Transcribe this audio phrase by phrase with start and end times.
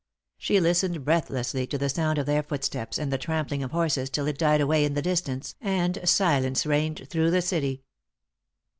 [0.39, 4.25] She listened breathlessly to the sound of their footsteps and the trampling of horses, till
[4.25, 7.83] it died away in the distance, and silence reigned through the city.